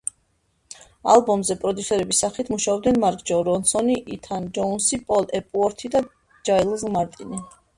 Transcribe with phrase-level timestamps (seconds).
[1.15, 6.03] ალბომზე პროდიუსერების სახით მუშაობდნენ მარკ რონსონი, ითან ჯოუნსი, პოლ ეპუორთი და
[6.51, 7.43] ჯაილზ მარტინი.